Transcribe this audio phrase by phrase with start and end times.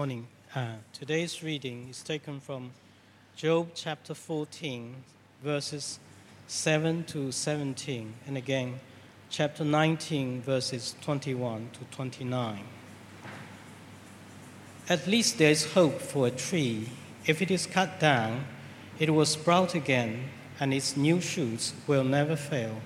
[0.00, 0.28] Morning.
[0.54, 2.70] Uh, today's reading is taken from
[3.36, 4.94] Job chapter 14,
[5.44, 5.98] verses
[6.46, 8.80] 7 to 17, and again,
[9.28, 12.64] chapter 19, verses 21 to 29.
[14.88, 16.88] At least there is hope for a tree.
[17.26, 18.46] If it is cut down,
[18.98, 22.80] it will sprout again, and its new shoots will never fail.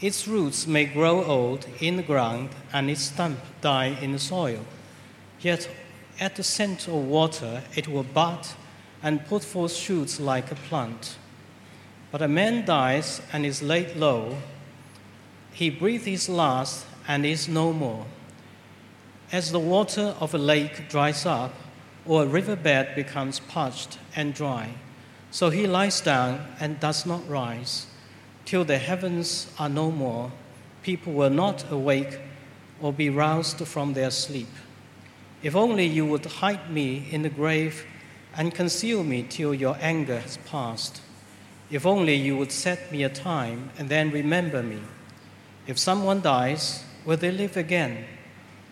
[0.00, 4.64] Its roots may grow old in the ground, and its stump die in the soil.
[5.42, 5.68] Yet
[6.20, 8.46] at the scent of water it will bud
[9.02, 11.16] and put forth shoots like a plant.
[12.10, 14.36] But a man dies and is laid low.
[15.52, 18.06] He breathes his last and is no more.
[19.32, 21.52] As the water of a lake dries up,
[22.04, 24.74] or a riverbed becomes parched and dry,
[25.30, 27.86] so he lies down and does not rise.
[28.44, 30.32] Till the heavens are no more,
[30.82, 32.18] people will not awake
[32.80, 34.48] or be roused from their sleep.
[35.42, 37.84] If only you would hide me in the grave
[38.36, 41.02] and conceal me till your anger has passed.
[41.70, 44.80] If only you would set me a time and then remember me.
[45.66, 48.04] If someone dies, will they live again?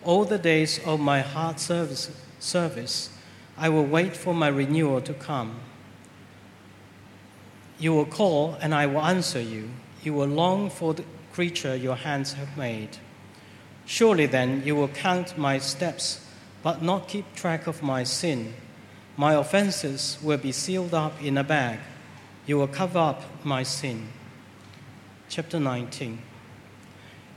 [0.03, 3.09] All the days of my hard service, service,
[3.57, 5.59] I will wait for my renewal to come.
[7.77, 9.69] You will call, and I will answer you.
[10.03, 12.97] You will long for the creature your hands have made.
[13.85, 16.25] Surely then you will count my steps,
[16.63, 18.53] but not keep track of my sin.
[19.17, 21.79] My offenses will be sealed up in a bag.
[22.45, 24.07] You will cover up my sin.
[25.29, 26.21] Chapter 19.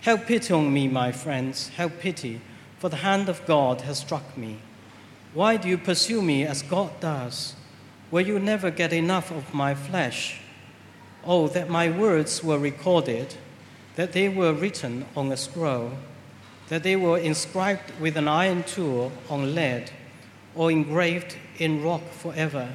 [0.02, 2.40] Have pity on me, my friends, have pity,
[2.78, 4.58] for the hand of God has struck me.
[5.32, 7.54] Why do you pursue me as God does?
[8.10, 10.40] Will you never get enough of my flesh?
[11.24, 13.34] Oh, that my words were recorded,
[13.96, 15.92] that they were written on a scroll,
[16.68, 19.90] that they were inscribed with an iron tool on lead,
[20.54, 22.68] or engraved in rock forever.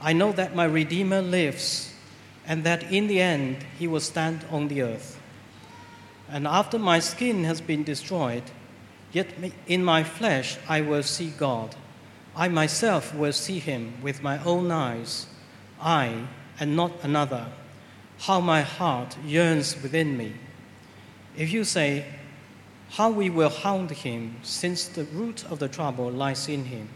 [0.00, 1.94] I know that my Redeemer lives,
[2.46, 5.20] and that in the end he will stand on the earth.
[6.28, 8.44] And after my skin has been destroyed,
[9.12, 9.28] yet
[9.66, 11.76] in my flesh I will see God.
[12.34, 15.26] I myself will see him with my own eyes,
[15.80, 16.26] I
[16.58, 17.46] and not another.
[18.20, 20.32] How my heart yearns within me.
[21.36, 22.06] If you say,
[22.96, 26.90] How we will hound him, since the root of the trouble lies in him,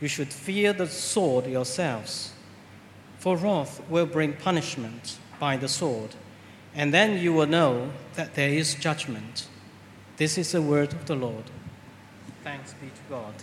[0.00, 2.32] you should fear the sword yourselves.
[3.18, 6.16] For wrath will bring punishment by the sword,
[6.74, 9.46] and then you will know that there is judgment.
[10.16, 11.44] This is the word of the Lord.
[12.42, 13.34] Thanks be to God.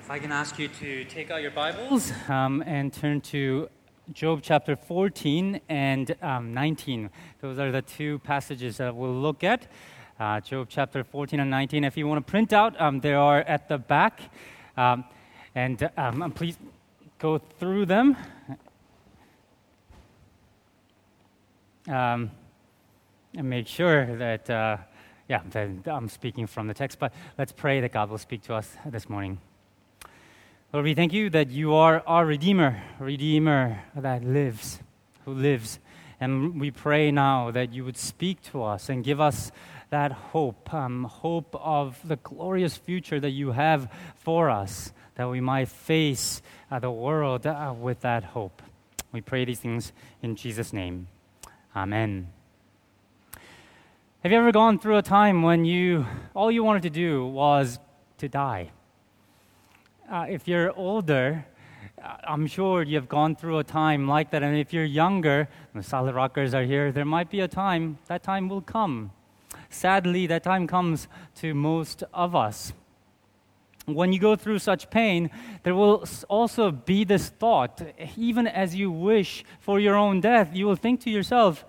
[0.00, 3.68] If I can ask you to take out your Bibles um, and turn to
[4.10, 7.08] Job chapter 14 and um, 19.
[7.40, 9.70] Those are the two passages that we'll look at.
[10.18, 11.84] Uh, Job chapter 14 and 19.
[11.84, 14.20] If you want to print out, um, they are at the back.
[14.76, 15.04] Um,
[15.54, 16.58] and um, please
[17.20, 18.16] go through them.
[21.88, 22.32] Um,
[23.36, 24.78] and make sure that, uh,
[25.28, 26.98] yeah, that I'm speaking from the text.
[26.98, 29.38] But let's pray that God will speak to us this morning.
[30.72, 34.78] Lord, we thank you that you are our Redeemer, Redeemer that lives,
[35.26, 35.78] who lives.
[36.18, 39.52] And we pray now that you would speak to us and give us
[39.90, 45.42] that hope, um, hope of the glorious future that you have for us, that we
[45.42, 46.40] might face
[46.70, 48.62] uh, the world uh, with that hope.
[49.12, 51.06] We pray these things in Jesus' name.
[51.76, 52.28] Amen.
[54.22, 57.78] Have you ever gone through a time when you all you wanted to do was
[58.16, 58.70] to die?
[60.10, 61.44] Uh, if you're older,
[62.02, 64.42] uh, I'm sure you've gone through a time like that.
[64.42, 68.22] And if you're younger, the solid rockers are here, there might be a time, that
[68.22, 69.12] time will come.
[69.70, 72.72] Sadly, that time comes to most of us.
[73.86, 75.30] When you go through such pain,
[75.64, 77.82] there will also be this thought,
[78.16, 81.64] even as you wish for your own death, you will think to yourself,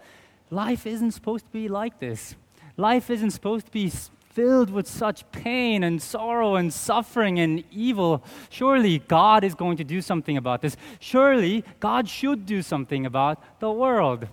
[0.52, 2.36] life isn't supposed to be like this.
[2.78, 3.92] Life isn't supposed to be
[4.34, 9.84] filled with such pain and sorrow and suffering and evil, surely God is going to
[9.84, 10.76] do something about this.
[11.00, 14.28] Surely God should do something about the world.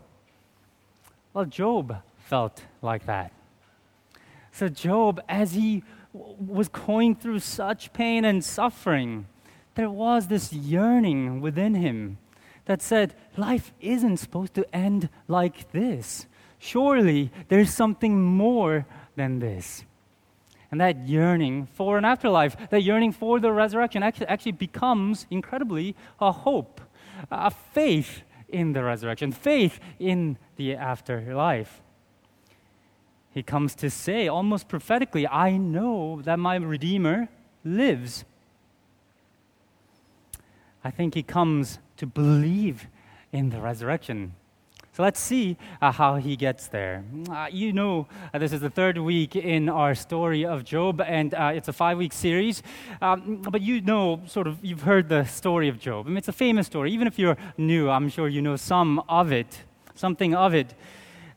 [1.32, 3.32] Well, Job felt like that.
[4.52, 9.26] So, Job, as he was going through such pain and suffering,
[9.74, 12.18] there was this yearning within him
[12.64, 16.26] that said, Life isn't supposed to end like this.
[16.58, 18.86] Surely there's something more
[19.16, 19.84] than this.
[20.70, 25.96] And that yearning for an afterlife, that yearning for the resurrection actually, actually becomes incredibly
[26.20, 26.80] a hope,
[27.30, 31.82] a faith in the resurrection, faith in the afterlife.
[33.32, 37.28] he comes to say, almost prophetically, I know that my Redeemer
[37.64, 38.24] lives.
[40.82, 42.86] I think he comes to believe
[43.32, 44.34] in the resurrection.
[44.92, 47.04] So let's see uh, how he gets there.
[47.30, 51.32] Uh, you know, uh, this is the third week in our story of Job, and
[51.32, 52.62] uh, it's a five week series.
[53.00, 56.06] Um, but you know, sort of, you've heard the story of Job.
[56.06, 56.90] I mean, it's a famous story.
[56.90, 59.62] Even if you're new, I'm sure you know some of it,
[59.94, 60.74] something of it.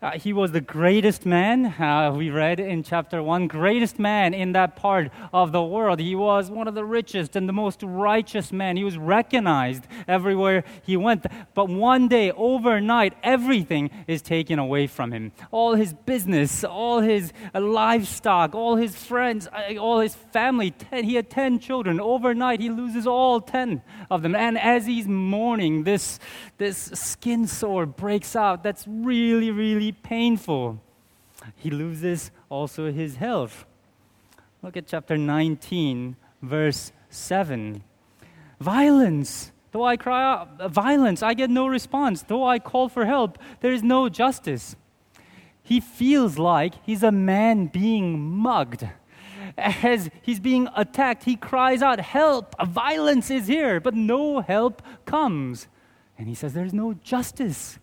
[0.03, 4.51] Uh, he was the greatest man, uh, we read in chapter 1, greatest man in
[4.51, 5.97] that part of the world.
[5.97, 8.75] He was one of the richest and the most righteous men.
[8.75, 11.25] He was recognized everywhere he went.
[11.53, 15.31] But one day, overnight, everything is taken away from him.
[15.51, 20.71] All his business, all his livestock, all his friends, uh, all his family.
[20.71, 22.01] Ten, he had 10 children.
[22.01, 24.35] Overnight, he loses all 10 of them.
[24.35, 26.19] And as he's mourning, this,
[26.57, 28.63] this skin sore breaks out.
[28.63, 30.81] That's really, really painful.
[31.55, 33.65] He loses also his health.
[34.61, 37.83] Look at chapter 19, verse 7.
[38.59, 39.51] Violence.
[39.71, 42.21] Though I cry out, violence, I get no response.
[42.21, 44.75] Though I call for help, there is no justice.
[45.63, 48.87] He feels like he's a man being mugged.
[49.57, 52.55] As he's being attacked, he cries out, Help!
[52.65, 55.67] Violence is here, but no help comes.
[56.17, 57.79] And he says, There's no justice.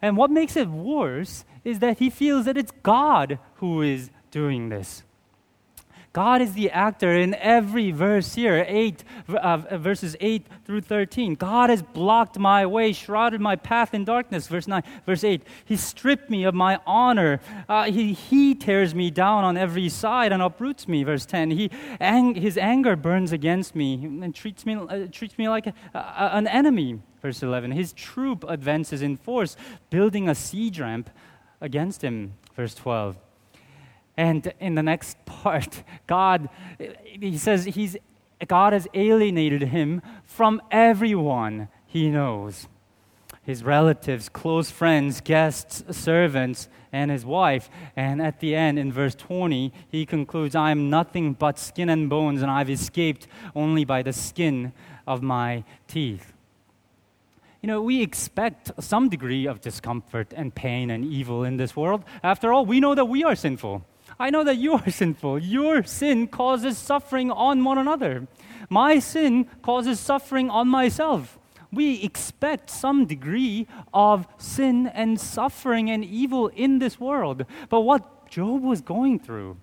[0.00, 4.68] And what makes it worse is that he feels that it's God who is doing
[4.68, 5.02] this.
[6.12, 11.34] God is the actor in every verse here, 8, uh, verses 8 through 13.
[11.34, 14.82] God has blocked my way, shrouded my path in darkness, verse 9.
[15.06, 17.40] Verse 8, He stripped me of my honor.
[17.68, 21.52] Uh, he, he tears me down on every side and uproots me, verse 10.
[21.52, 25.74] He, ang- his anger burns against me and treats me, uh, treats me like a,
[25.94, 27.72] a, an enemy, verse 11.
[27.72, 29.56] His troop advances in force,
[29.90, 31.10] building a siege ramp
[31.60, 33.16] against him, verse 12.
[34.16, 36.48] And in the next part, God,
[37.02, 37.96] he says he's,
[38.46, 42.68] God has alienated him from everyone he knows
[43.48, 47.70] his relatives, close friends, guests, servants, and his wife.
[47.96, 52.10] And at the end, in verse 20, he concludes, I am nothing but skin and
[52.10, 53.26] bones, and I've escaped
[53.56, 54.74] only by the skin
[55.06, 56.34] of my teeth.
[57.60, 62.04] You know, we expect some degree of discomfort and pain and evil in this world.
[62.22, 63.84] After all, we know that we are sinful.
[64.18, 65.40] I know that you are sinful.
[65.40, 68.28] Your sin causes suffering on one another.
[68.70, 71.38] My sin causes suffering on myself.
[71.72, 77.44] We expect some degree of sin and suffering and evil in this world.
[77.68, 79.56] But what Job was going through,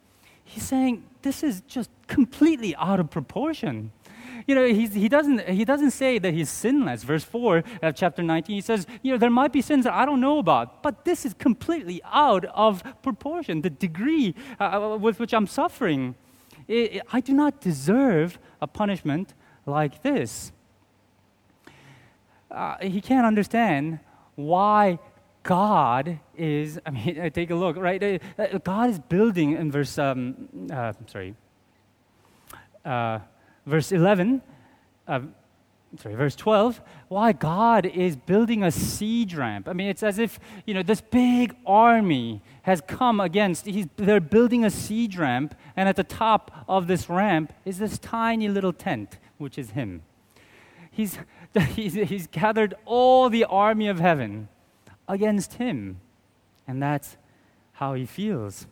[0.44, 3.92] he's saying, this is just completely out of proportion
[4.47, 7.03] you know, he doesn't, he doesn't say that he's sinless.
[7.03, 10.05] Verse 4 of chapter 19, he says, you know, there might be sins that I
[10.05, 13.61] don't know about, but this is completely out of proportion.
[13.61, 16.15] The degree uh, uh with which I'm suffering,
[16.67, 19.33] it, it, I do not deserve a punishment
[19.65, 20.51] like this.
[22.49, 23.99] Uh, he can't understand
[24.35, 24.99] why
[25.43, 28.21] God is, I mean, take a look, right?
[28.37, 31.35] Uh, God is building in verse, um, uh, sorry,
[32.83, 33.19] uh,
[33.65, 34.41] verse 11,
[35.07, 35.21] uh,
[36.00, 39.67] sorry, verse 12, why God is building a siege ramp.
[39.67, 44.19] I mean, it's as if, you know, this big army has come against, he's, they're
[44.19, 48.73] building a siege ramp, and at the top of this ramp is this tiny little
[48.73, 50.01] tent, which is him.
[50.92, 51.18] He's,
[51.69, 54.49] he's, he's gathered all the army of heaven
[55.07, 55.99] against him,
[56.68, 57.18] and that's
[57.73, 58.68] how he feels.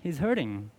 [0.00, 0.70] He's hurting.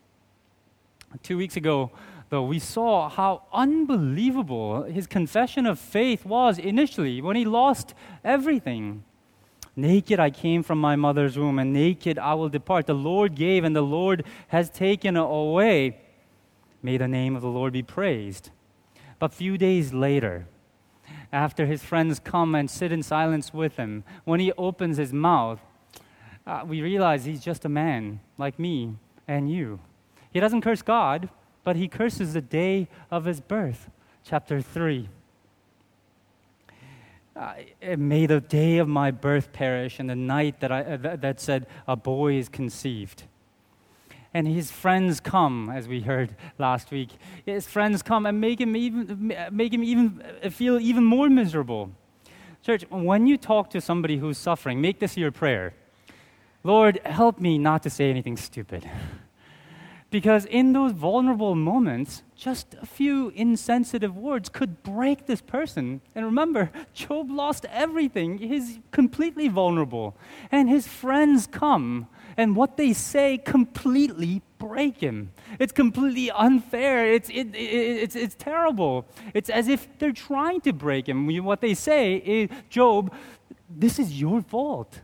[1.24, 1.92] Two weeks ago,
[2.30, 7.94] though, we saw how unbelievable his confession of faith was initially when he lost
[8.24, 9.04] everything.
[9.76, 12.86] Naked I came from my mother's womb, and naked I will depart.
[12.86, 16.00] The Lord gave, and the Lord has taken away.
[16.82, 18.52] May the name of the Lord be praised.
[19.20, 20.48] But few days later,
[21.32, 25.60] after his friends come and sit in silence with him, when he opens his mouth,
[26.48, 28.96] uh, we realize he's just a man like me
[29.28, 29.80] and you.
[30.32, 31.30] He doesn't curse God,
[31.64, 33.90] but he curses the day of his birth.
[34.24, 35.10] Chapter 3.
[37.36, 37.54] Uh,
[37.98, 41.96] may the day of my birth perish and the night that, I, that said a
[41.96, 43.24] boy is conceived.
[44.34, 47.10] And his friends come, as we heard last week.
[47.46, 51.92] His friends come and make him even, make him even feel even more miserable.
[52.62, 55.74] Church, when you talk to somebody who's suffering, make this your prayer.
[56.64, 58.90] Lord, help me not to say anything stupid.
[60.12, 66.02] Because in those vulnerable moments, just a few insensitive words could break this person.
[66.16, 68.40] And remember, Job lost everything.
[68.40, 70.18] He's completely vulnerable.
[70.52, 75.32] And his friends come, and what they say completely break him.
[75.60, 77.12] It's completely unfair.
[77.12, 79.06] It's, it, it, it's, it's terrible.
[79.34, 81.28] It's as if they're trying to break him.
[81.44, 83.14] What they say is, Job,
[83.70, 85.02] this is your fault.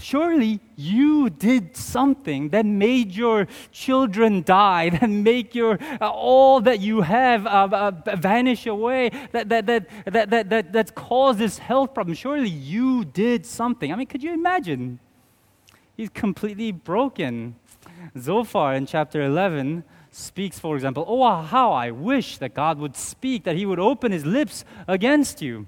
[0.00, 6.80] Surely you did something that made your children die, that make your uh, all that
[6.80, 11.58] you have uh, uh, vanish away, that, that, that, that, that, that, that's caused this
[11.58, 12.14] health problem.
[12.14, 13.92] Surely you did something.
[13.92, 14.98] I mean, could you imagine?
[15.96, 17.56] He's completely broken.
[18.18, 23.44] Zophar in chapter 11 speaks, for example, Oh, how I wish that God would speak,
[23.44, 25.66] that He would open His lips against you.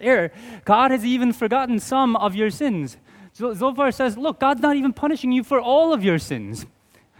[0.00, 0.32] Here,
[0.64, 2.96] God has even forgotten some of your sins.
[3.36, 6.64] Zophar says, Look, God's not even punishing you for all of your sins.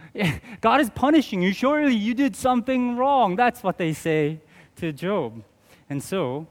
[0.61, 1.53] God is punishing you.
[1.53, 3.35] Surely you did something wrong.
[3.35, 4.39] That's what they say
[4.77, 5.43] to Job.
[5.89, 6.47] And so,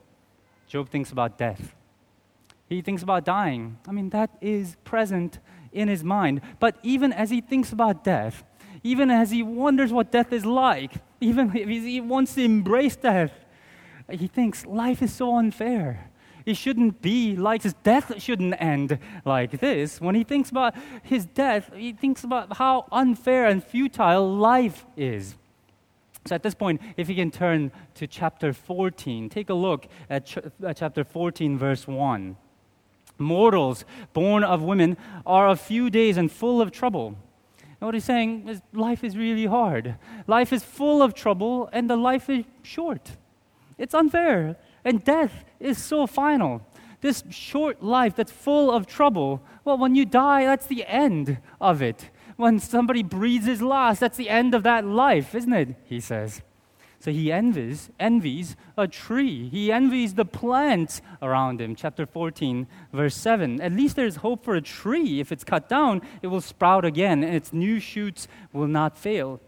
[0.68, 1.74] Job thinks about death.
[2.68, 3.78] He thinks about dying.
[3.88, 5.38] I mean, that is present
[5.72, 6.40] in his mind.
[6.60, 8.44] But even as he thinks about death,
[8.82, 13.32] even as he wonders what death is like, even if he wants to embrace death,
[14.10, 16.10] he thinks life is so unfair.
[16.46, 20.00] It shouldn't be like his Death shouldn't end like this.
[20.00, 25.34] When he thinks about his death, he thinks about how unfair and futile life is.
[26.24, 30.26] So at this point, if you can turn to chapter 14, take a look at,
[30.26, 32.36] ch- at chapter 14, verse 1.
[33.18, 37.16] Mortals born of women are a few days and full of trouble.
[37.80, 39.96] And what he's saying is life is really hard.
[40.26, 43.12] Life is full of trouble, and the life is short.
[43.78, 44.56] It's unfair.
[44.86, 46.62] And death is so final.
[47.00, 51.82] This short life that's full of trouble, well, when you die, that's the end of
[51.82, 52.10] it.
[52.36, 55.74] When somebody breathes his last, that's the end of that life, isn't it?
[55.86, 56.40] He says.
[57.00, 59.48] So he envies, envies a tree.
[59.48, 61.74] He envies the plants around him.
[61.74, 63.60] Chapter 14, verse 7.
[63.60, 65.18] At least there's hope for a tree.
[65.18, 69.40] If it's cut down, it will sprout again, and its new shoots will not fail.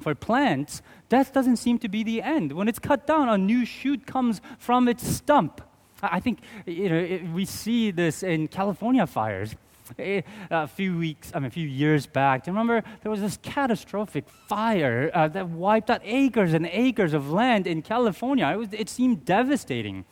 [0.00, 2.52] For plants, death doesn't seem to be the end.
[2.52, 5.60] When it's cut down, a new shoot comes from its stump.
[6.02, 9.54] I think you know, it, we see this in California fires.
[9.98, 13.20] Eh, a few weeks, I mean, a few years back, do you remember there was
[13.20, 18.46] this catastrophic fire uh, that wiped out acres and acres of land in California?
[18.48, 20.06] It, was, it seemed devastating.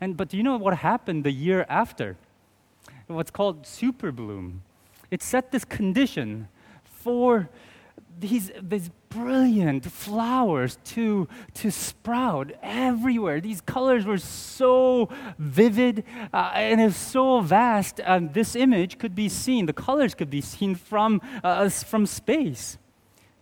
[0.00, 2.16] And, but do you know what happened the year after?
[3.08, 4.62] What's called super bloom.
[5.10, 6.48] It set this condition
[6.84, 7.48] for
[8.20, 13.40] these, these brilliant flowers to, to sprout everywhere.
[13.40, 18.00] These colors were so vivid uh, and it's so vast.
[18.04, 22.78] Um, this image could be seen, the colors could be seen from, uh, from space.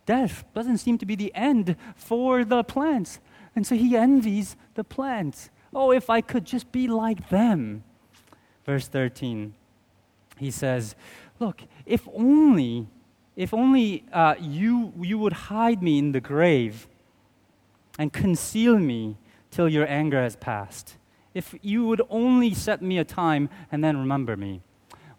[0.05, 3.19] Death doesn't seem to be the end for the plants.
[3.55, 5.49] And so he envies the plants.
[5.73, 7.83] Oh, if I could just be like them.
[8.65, 9.53] Verse 13,
[10.37, 10.95] he says,
[11.39, 12.87] Look, if only
[13.37, 16.87] if only uh, you, you would hide me in the grave
[17.99, 19.15] and conceal me
[19.51, 20.97] till your anger has passed.
[21.35, 24.61] If you would only set me a time and then remember me.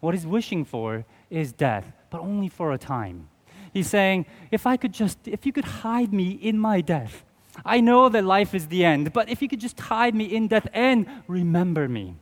[0.01, 3.29] What he's wishing for is death, but only for a time.
[3.73, 7.23] He's saying, if I could just, if you could hide me in my death.
[7.65, 10.47] I know that life is the end, but if you could just hide me in
[10.47, 12.15] death and remember me.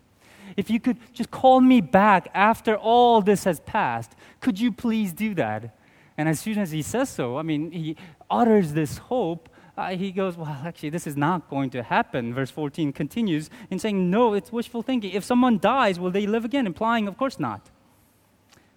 [0.56, 5.12] If you could just call me back after all this has passed, could you please
[5.12, 5.77] do that?
[6.18, 7.96] And as soon as he says so, I mean, he
[8.30, 9.50] utters this hope.
[9.78, 12.34] Uh, he goes, Well, actually, this is not going to happen.
[12.34, 15.12] Verse 14 continues in saying, No, it's wishful thinking.
[15.12, 16.66] If someone dies, will they live again?
[16.66, 17.70] Implying, of course not.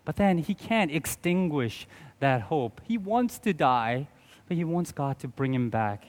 [0.05, 1.87] But then he can't extinguish
[2.21, 2.83] that hope.
[2.85, 4.09] He wants to die,
[4.47, 6.05] but he wants God to bring him back.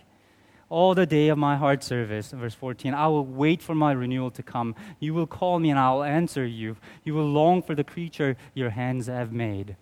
[0.69, 4.31] All the day of my heart service, verse 14, I will wait for my renewal
[4.31, 4.73] to come.
[5.00, 6.77] You will call me and I will answer you.
[7.03, 9.75] You will long for the creature your hands have made.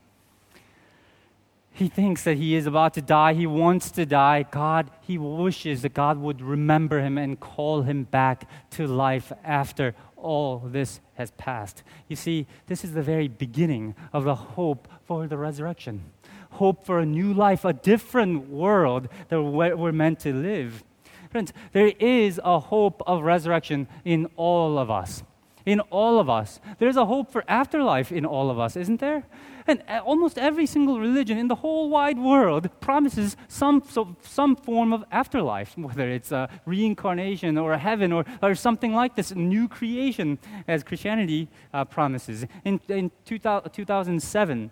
[1.80, 3.34] He thinks that he is about to die.
[3.34, 4.44] He wants to die.
[4.44, 9.96] God, he wishes that God would remember him and call him back to life after
[10.18, 11.84] all this has passed.
[12.10, 16.04] You see, this is the very beginning of the hope for the resurrection.
[16.50, 20.84] Hope for a new life, a different world that we're meant to live.
[21.32, 25.24] Friends, there is a hope of resurrection in all of us.
[25.70, 26.60] In all of us.
[26.80, 29.24] There's a hope for afterlife in all of us, isn't there?
[29.68, 34.56] And uh, almost every single religion in the whole wide world promises some, so, some
[34.56, 39.36] form of afterlife, whether it's a reincarnation or a heaven or, or something like this,
[39.36, 42.48] new creation, as Christianity uh, promises.
[42.66, 44.72] In, in 2000, 2007,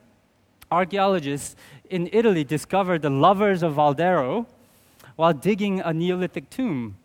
[0.72, 1.56] archaeologists
[1.92, 4.48] in Italy discovered the lovers of Valdaro
[5.16, 6.98] while digging a Neolithic tomb.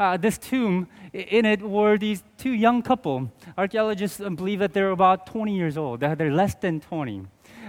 [0.00, 3.30] Uh, this tomb, in it were these two young couple.
[3.58, 6.00] Archaeologists believe that they're about 20 years old.
[6.00, 7.26] They're less than 20.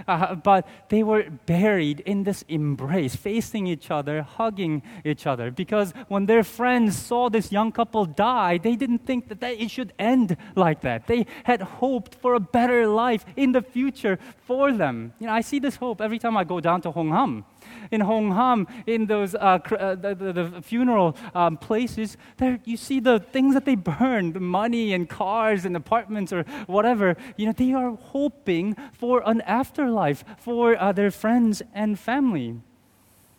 [0.08, 5.50] Uh, but they were buried in this embrace, facing each other, hugging each other.
[5.50, 9.92] Because when their friends saw this young couple die, they didn't think that, it should
[9.98, 11.06] end like that.
[11.06, 15.12] They had hoped for a better life in the future for them.
[15.18, 17.44] You know, I see this hope every time I go down to Hung Hom
[17.90, 22.76] in Hung Hom, in those uh, uh, the, the, the, funeral um, places, there you
[22.76, 27.16] see the things that they burn, the money and cars and apartments or whatever.
[27.36, 32.60] You know, they are hoping for an afterlife for uh, their friends and family.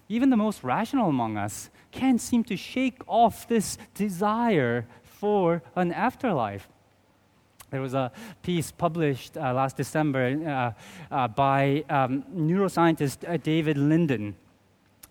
[0.09, 5.91] Even the most rational among us can't seem to shake off this desire for an
[5.91, 6.67] afterlife.
[7.73, 8.11] There was a
[8.43, 10.75] piece published uh, last December
[11.11, 14.35] uh, uh, by um, neuroscientist uh, David Linden,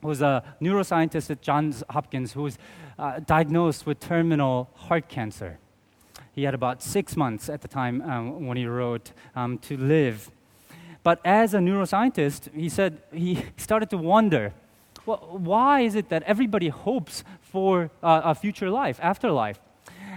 [0.01, 2.59] who was a neuroscientist at Johns Hopkins who was
[3.01, 5.59] uh, diagnosed with terminal heart cancer.
[6.37, 10.31] He had about six months at the time um, when he wrote um, to live.
[11.03, 14.55] But as a neuroscientist, he said he started to wonder
[15.05, 19.59] well, why is it that everybody hopes for uh, a future life, afterlife?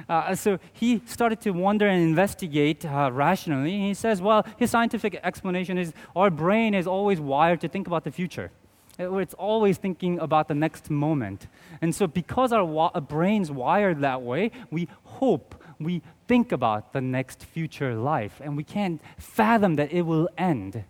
[0.08, 3.80] Uh, so he started to wonder and investigate uh, rationally.
[3.80, 8.04] He says, well, his scientific explanation is our brain is always wired to think about
[8.04, 8.52] the future.
[9.00, 11.48] Uh, it's always thinking about the next moment.
[11.82, 16.94] And so, because our wa- uh, brain's wired that way, we hope, we think about
[16.94, 20.84] the next future life, and we can't fathom that it will end.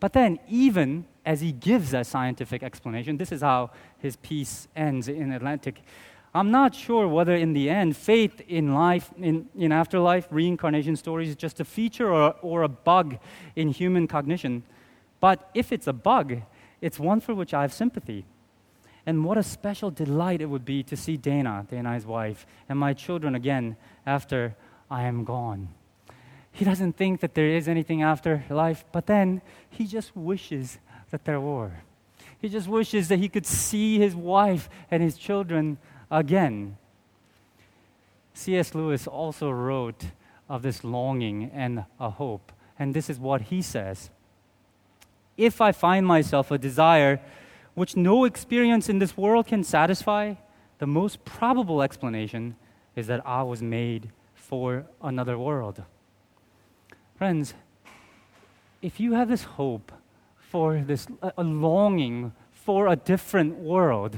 [0.00, 5.08] But then, even as he gives a scientific explanation, this is how his piece ends
[5.08, 5.82] in Atlantic.
[6.38, 11.30] I'm not sure whether in the end faith in life, in, in afterlife, reincarnation stories
[11.30, 13.18] is just a feature or, or a bug
[13.56, 14.62] in human cognition.
[15.18, 16.42] But if it's a bug,
[16.80, 18.24] it's one for which I have sympathy.
[19.04, 22.92] And what a special delight it would be to see Dana, Dana's wife, and my
[22.92, 23.76] children again
[24.06, 24.54] after
[24.88, 25.70] I am gone.
[26.52, 30.78] He doesn't think that there is anything after life, but then he just wishes
[31.10, 31.72] that there were.
[32.40, 35.78] He just wishes that he could see his wife and his children
[36.10, 36.76] again.
[38.34, 38.74] C.S.
[38.74, 40.06] Lewis also wrote
[40.48, 44.10] of this longing and a hope, and this is what he says
[45.36, 47.20] If I find myself a desire
[47.74, 50.34] which no experience in this world can satisfy,
[50.78, 52.56] the most probable explanation
[52.96, 55.82] is that I was made for another world.
[57.16, 57.54] Friends,
[58.80, 59.92] if you have this hope
[60.38, 64.16] for this a longing for a different world,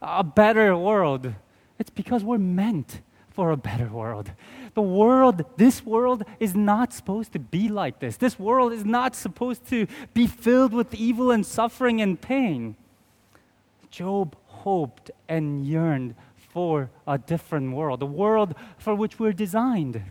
[0.00, 1.34] a better world.
[1.78, 4.32] It's because we're meant for a better world.
[4.74, 8.16] The world, this world, is not supposed to be like this.
[8.16, 12.76] This world is not supposed to be filled with evil and suffering and pain.
[13.90, 20.02] Job hoped and yearned for a different world, a world for which we're designed.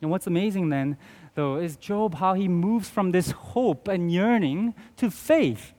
[0.00, 0.96] And what's amazing then,
[1.34, 5.72] though, is Job how he moves from this hope and yearning to faith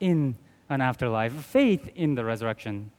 [0.00, 0.36] in
[0.68, 2.90] an afterlife, faith in the resurrection.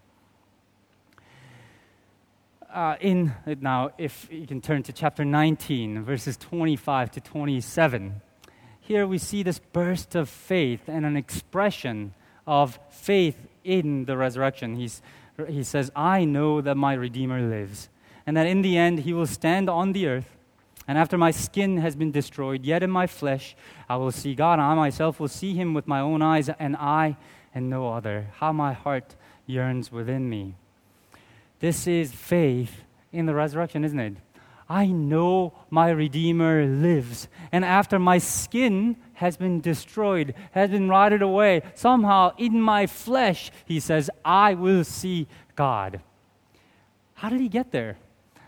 [2.73, 8.21] Uh, in now, if you can turn to chapter 19, verses 25 to 27.
[8.79, 12.13] Here we see this burst of faith and an expression
[12.47, 14.75] of faith in the resurrection.
[14.75, 15.01] He's,
[15.47, 17.89] he says, I know that my Redeemer lives,
[18.25, 20.35] and that in the end he will stand on the earth.
[20.87, 23.55] And after my skin has been destroyed, yet in my flesh
[23.87, 24.59] I will see God.
[24.59, 27.15] I myself will see him with my own eyes, and I
[27.53, 28.27] and no other.
[28.37, 30.55] How my heart yearns within me.
[31.59, 34.15] This is faith in the resurrection, isn't it?
[34.69, 37.27] I know my Redeemer lives.
[37.51, 43.51] And after my skin has been destroyed, has been rotted away, somehow in my flesh,
[43.65, 46.01] he says, I will see God.
[47.15, 47.97] How did he get there?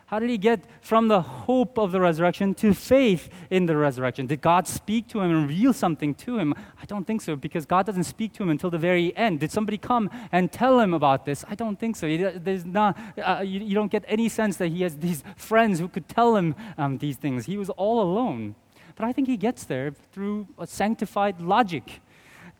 [0.08, 4.28] How did he get from the hope of the resurrection to faith in the resurrection?
[4.28, 6.54] Did God speak to him and reveal something to him?
[6.80, 9.39] I don't think so, because God doesn't speak to him until the very end.
[9.39, 11.44] Did somebody come and tell him about this?
[11.50, 12.06] I don't think so.
[12.38, 15.88] There's not, uh, you, you, don't get any sense that he has these friends who
[15.88, 17.48] could tell him um, these things.
[17.48, 18.54] He was all alone.
[18.96, 22.00] But I think he gets there through a sanctified logic,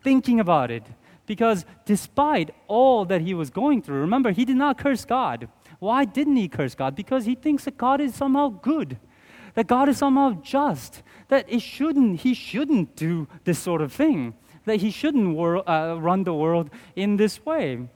[0.02, 0.82] thinking about it.
[1.26, 5.48] Because despite all that he was going through, remember, he did not curse God.
[5.78, 6.94] Why didn't he curse God?
[6.94, 8.98] Because he thinks that God is somehow good,
[9.54, 14.34] that God is somehow just, that it shouldn't, he shouldn't do this sort of thing,
[14.64, 17.88] that he shouldn't wor- uh, run the world in this way.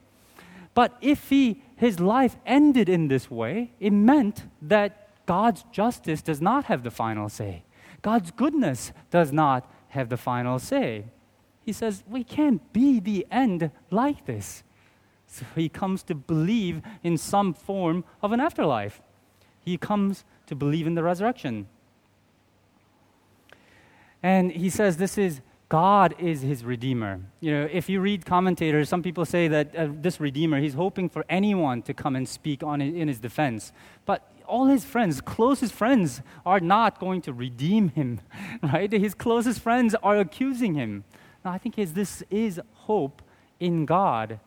[0.75, 6.41] But if he, his life ended in this way, it meant that God's justice does
[6.41, 7.65] not have the final say.
[8.03, 11.05] God's goodness does not have the final say.
[11.65, 14.63] He says, We can't be the end like this.
[15.31, 19.01] So he comes to believe in some form of an afterlife.
[19.61, 21.69] He comes to believe in the resurrection.
[24.23, 27.21] And he says this is God is his redeemer.
[27.39, 31.09] You know, if you read commentators, some people say that uh, this redeemer, he's hoping
[31.09, 33.73] for anyone to come and speak on in his defense.
[34.05, 38.21] But all his friends, closest friends, are not going to redeem him,
[38.65, 38.91] right?
[38.91, 41.05] His closest friends are accusing him.
[41.45, 43.23] Now, I think his, this is hope
[43.61, 44.41] in God.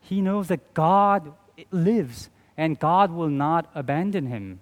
[0.00, 1.32] He knows that God
[1.70, 4.60] lives and God will not abandon him.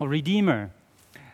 [0.00, 0.70] A redeemer,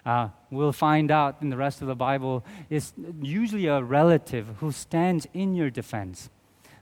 [0.05, 4.73] uh, we'll find out in the rest of the Bible, is usually a relative who
[4.73, 6.31] stands in your defense.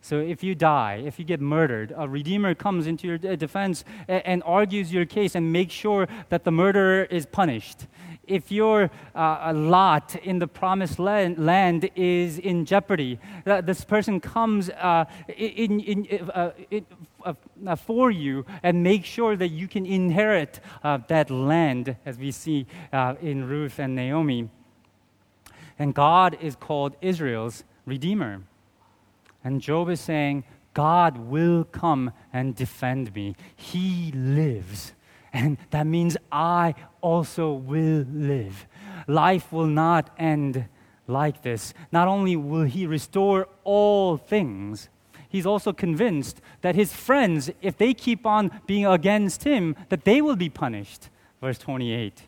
[0.02, 4.26] So if you die, if you get murdered, a redeemer comes into your defense and,
[4.26, 7.86] and argues your case and makes sure that the murderer is punished.
[8.30, 14.20] If your uh, lot in the promised land, land is in jeopardy, uh, this person
[14.20, 15.04] comes uh,
[15.36, 16.86] in, in, uh, in
[17.24, 22.66] uh, for you and make sure that you can inherit that land, as we see
[23.20, 24.48] in Ruth and Naomi.
[25.78, 28.42] And God is called Israel's Redeemer.
[29.42, 33.34] And Job is saying, God will come and defend me.
[33.56, 34.92] He lives.
[35.32, 38.66] And that means I also will live.
[39.06, 40.66] Life will not end
[41.06, 41.72] like this.
[41.92, 44.88] Not only will He restore all things,
[45.28, 50.20] He's also convinced that his friends, if they keep on being against him, that they
[50.20, 51.08] will be punished.
[51.40, 52.22] Verse 28.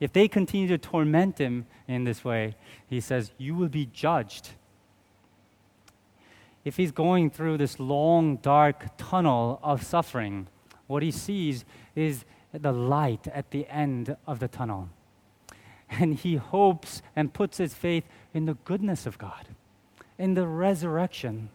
[0.00, 2.56] If they continue to torment him in this way,
[2.88, 4.52] he says, You will be judged
[6.64, 10.48] if he's going through this long, dark tunnel of suffering,
[10.86, 14.88] what he sees is the light at the end of the tunnel.
[15.90, 19.48] And he hopes and puts his faith in the goodness of God,
[20.18, 21.50] in the resurrection.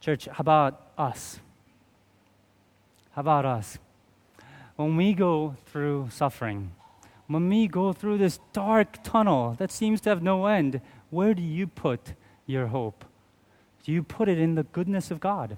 [0.00, 1.40] Church, how about us?
[3.12, 3.78] How about us?
[4.76, 6.72] When we go through suffering,
[7.26, 11.42] when we go through this dark tunnel that seems to have no end, where do
[11.42, 12.14] you put
[12.46, 13.04] your hope?
[13.84, 15.56] Do you put it in the goodness of God?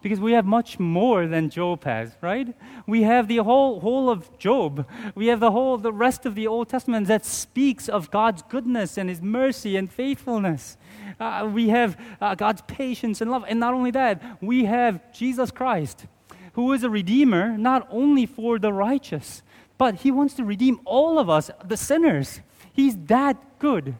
[0.00, 2.54] Because we have much more than Job has, right?
[2.86, 4.86] We have the whole, whole of Job.
[5.14, 8.96] We have the whole, the rest of the Old Testament that speaks of God's goodness
[8.96, 10.76] and His mercy and faithfulness.
[11.18, 13.44] Uh, we have uh, God's patience and love.
[13.48, 16.06] And not only that, we have Jesus Christ,
[16.52, 19.42] who is a redeemer not only for the righteous,
[19.78, 22.40] but He wants to redeem all of us, the sinners.
[22.72, 23.96] He's that good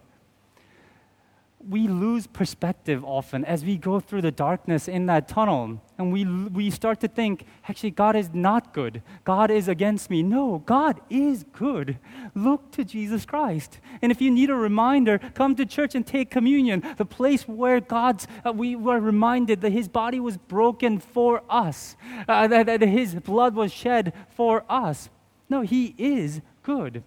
[1.68, 5.82] we lose perspective often as we go through the darkness in that tunnel.
[5.98, 9.02] And we, we start to think, actually, God is not good.
[9.24, 10.22] God is against me.
[10.22, 11.98] No, God is good.
[12.36, 13.80] Look to Jesus Christ.
[14.00, 17.80] And if you need a reminder, come to church and take communion, the place where
[17.80, 21.96] God's, uh, we were reminded that His body was broken for us,
[22.28, 25.10] uh, that, that His blood was shed for us.
[25.50, 27.02] No, He is good.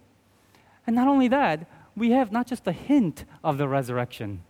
[0.86, 4.42] And not only that, we have not just a hint of the resurrection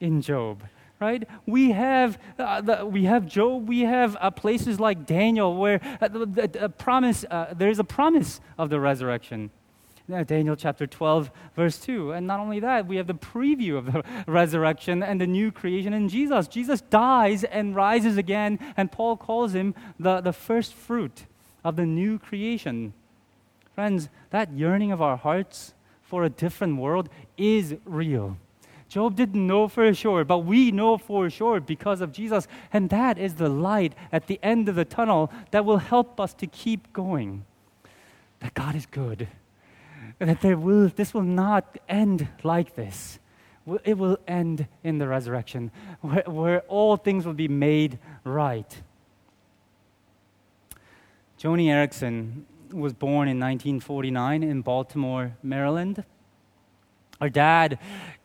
[0.00, 0.64] in Job
[1.00, 1.26] right?
[1.46, 6.08] We have, uh, the, we have Job, we have uh, places like Daniel where uh,
[6.08, 9.50] the, the, the, promise, uh, there's a promise of the resurrection.
[10.26, 12.12] Daniel chapter 12, verse 2.
[12.12, 15.92] And not only that, we have the preview of the resurrection and the new creation
[15.92, 16.46] in Jesus.
[16.46, 21.26] Jesus dies and rises again, and Paul calls him the, the first fruit
[21.64, 22.92] of the new creation.
[23.74, 28.38] Friends, that yearning of our hearts for a different world is real.
[28.88, 32.46] Job didn't know for sure, but we know for sure because of Jesus.
[32.72, 36.32] And that is the light at the end of the tunnel that will help us
[36.34, 37.44] to keep going.
[38.40, 39.28] That God is good.
[40.18, 43.18] That there will, this will not end like this.
[43.84, 48.82] It will end in the resurrection, where, where all things will be made right.
[51.40, 56.04] Joni Eareckson was born in 1949 in Baltimore, Maryland.
[57.20, 57.78] Her dad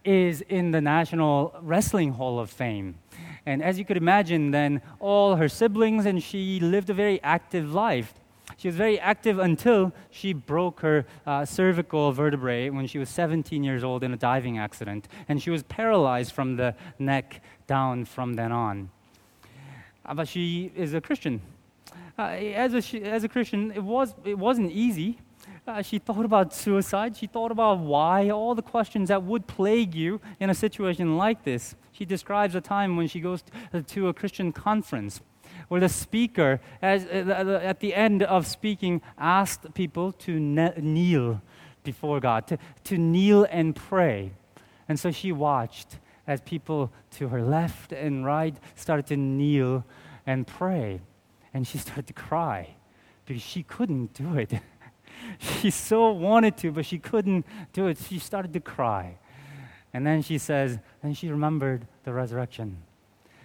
[0.04, 2.96] is in the National Wrestling Hall of Fame.
[3.46, 7.74] And as you could imagine, then all her siblings and she lived a very active
[7.74, 8.14] life.
[8.58, 13.64] She was very active until she broke her uh, cervical vertebrae when she was 17
[13.64, 15.08] years old in a diving accident.
[15.28, 18.90] And she was paralyzed from the neck down from then on.
[20.06, 21.42] Uh, but she is a Christian.
[22.20, 25.18] Uh, as, a, as a Christian, it, was, it wasn't easy
[25.72, 27.18] uh, she thought about suicide.
[27.18, 31.44] She thought about why, all the questions that would plague you in a situation like
[31.44, 31.76] this.
[31.92, 33.44] She describes a time when she goes
[33.88, 35.22] to a Christian conference
[35.68, 41.42] where the speaker, as, uh, at the end of speaking, asked people to kneel
[41.84, 44.32] before God, to, to kneel and pray.
[44.88, 49.86] And so she watched as people to her left and right started to kneel
[50.26, 51.02] and pray.
[51.54, 52.76] And she started to cry
[53.26, 54.54] because she couldn't do it.
[55.40, 57.98] she so wanted to, but she couldn't do it.
[57.98, 59.18] She started to cry.
[59.94, 62.78] And then she says, and she remembered the resurrection.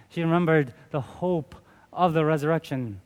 [0.09, 1.55] She remembered the hope
[1.91, 3.01] of the resurrection.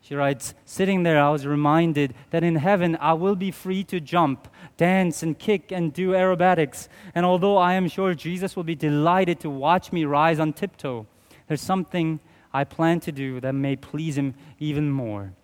[0.00, 4.00] She writes, Sitting there, I was reminded that in heaven I will be free to
[4.00, 6.88] jump, dance, and kick and do aerobatics.
[7.14, 11.06] And although I am sure Jesus will be delighted to watch me rise on tiptoe,
[11.46, 12.20] there's something
[12.54, 15.34] I plan to do that may please him even more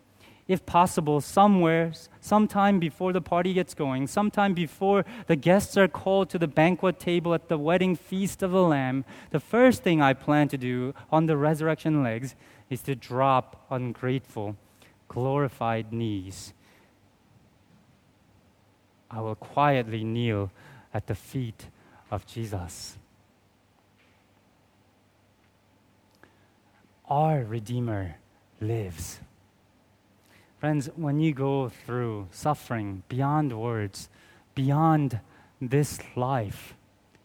[0.47, 6.29] if possible, somewhere, sometime before the party gets going, sometime before the guests are called
[6.29, 10.13] to the banquet table at the wedding feast of the Lamb, the first thing I
[10.13, 12.35] plan to do on the resurrection legs
[12.69, 14.55] is to drop ungrateful,
[15.07, 16.53] glorified knees.
[19.09, 20.51] I will quietly kneel
[20.93, 21.69] at the feet
[22.11, 22.97] of Jesus.
[27.07, 28.17] Our Redeemer
[28.61, 29.19] lives.
[30.59, 34.09] Friends, when you go through suffering beyond words,
[34.55, 35.19] beyond
[35.61, 36.75] this life,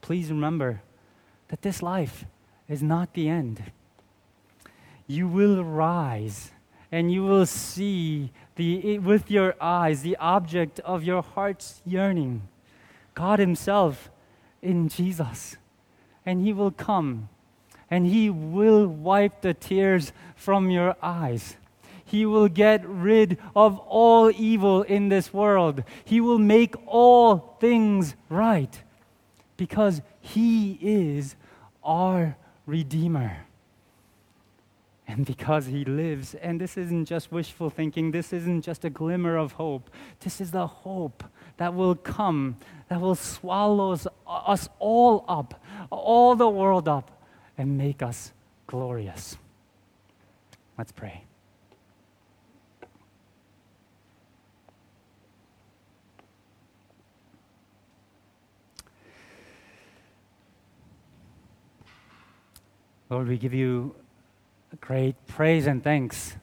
[0.01, 0.83] please remember
[1.49, 2.25] that this life
[2.69, 3.73] is not the end.
[5.07, 6.51] You will rise
[6.93, 12.43] and you will see the, with your eyes the object of your heart's yearning
[13.15, 14.11] God Himself
[14.63, 15.57] in Jesus.
[16.25, 17.29] And He will come
[17.91, 21.57] and He will wipe the tears from your eyes.
[22.11, 25.85] He will get rid of all evil in this world.
[26.05, 28.83] He will make all things right
[29.57, 31.37] because He is
[31.85, 33.47] our Redeemer.
[35.07, 39.37] And because He lives, and this isn't just wishful thinking, this isn't just a glimmer
[39.37, 41.23] of hope, this is the hope
[41.59, 42.57] that will come,
[42.89, 47.23] that will swallow us, all up, all the world up,
[47.57, 48.33] and make us
[48.67, 49.37] glorious.
[50.77, 51.23] Let's pray.
[63.11, 63.97] Lord, we give you
[64.81, 66.37] great praise and thanks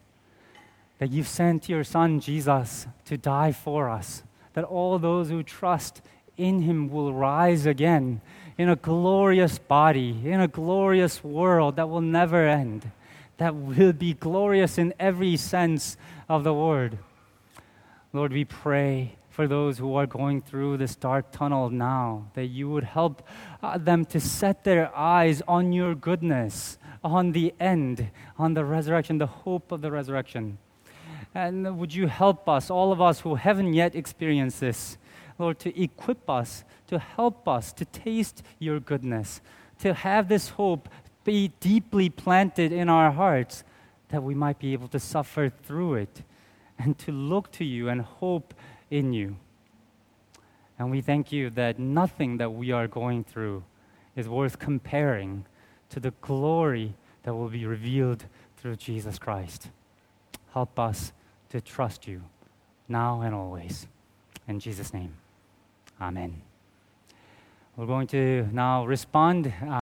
[0.98, 6.02] that you've sent your Son Jesus to die for us, that all those who trust
[6.36, 8.20] in him will rise again
[8.58, 12.92] in a glorious body, in a glorious world that will never end,
[13.38, 15.96] that will be glorious in every sense
[16.28, 17.00] of the word.
[18.12, 22.67] Lord, we pray for those who are going through this dark tunnel now, that you
[22.67, 23.21] would help
[23.62, 29.19] uh, them to set their eyes on your goodness, on the end, on the resurrection,
[29.19, 30.58] the hope of the resurrection.
[31.36, 34.97] And would you help us, all of us who haven't yet experienced this,
[35.38, 39.39] Lord, to equip us, to help us to taste your goodness,
[39.82, 40.89] to have this hope
[41.23, 43.63] be deeply planted in our hearts,
[44.10, 46.23] that we might be able to suffer through it
[46.80, 48.54] and to look to you and hope
[48.89, 49.38] in you.
[50.80, 53.63] And we thank you that nothing that we are going through
[54.15, 55.45] is worth comparing
[55.89, 58.26] to the glory that will be revealed
[58.58, 59.69] through Jesus Christ.
[60.54, 61.13] Help us
[61.50, 62.23] to trust you
[62.88, 63.88] now and always.
[64.47, 65.13] In Jesus' name,
[66.02, 66.41] amen.
[67.76, 69.54] We're going to now respond.
[69.67, 69.80] Uh,